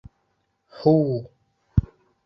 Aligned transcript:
Һу-у-у! 0.79 1.21